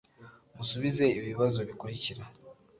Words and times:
Musubize 0.57 1.03
ibi 1.09 1.21
bibazo 1.29 1.59
bikurikira: 1.67 2.23